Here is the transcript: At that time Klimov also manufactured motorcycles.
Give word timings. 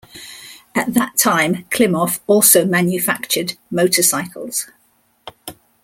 At 0.73 0.95
that 0.95 1.15
time 1.19 1.65
Klimov 1.65 2.21
also 2.25 2.65
manufactured 2.65 3.53
motorcycles. 3.69 4.65